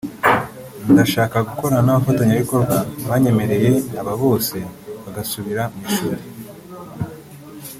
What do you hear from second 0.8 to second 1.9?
ndashaka gukorana